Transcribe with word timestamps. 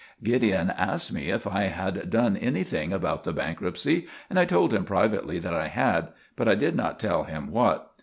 Gideon 0.23 0.71
asked 0.71 1.13
me 1.13 1.29
if 1.29 1.45
I 1.45 1.65
had 1.65 2.09
done 2.09 2.35
anything 2.35 2.91
about 2.91 3.23
the 3.23 3.31
bankruptcy, 3.33 4.07
and 4.31 4.39
I 4.39 4.45
told 4.45 4.73
him 4.73 4.83
privately 4.83 5.37
that 5.37 5.53
I 5.53 5.67
had. 5.67 6.07
But 6.35 6.47
I 6.47 6.55
did 6.55 6.75
not 6.75 6.99
tell 6.99 7.25
him 7.25 7.51
what. 7.51 7.91